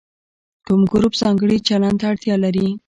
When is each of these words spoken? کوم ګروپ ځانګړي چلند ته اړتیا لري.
کوم 0.65 0.81
ګروپ 0.91 1.13
ځانګړي 1.21 1.57
چلند 1.67 1.97
ته 1.99 2.05
اړتیا 2.11 2.35
لري. 2.43 2.67